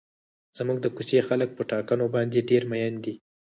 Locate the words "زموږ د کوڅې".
0.57-1.19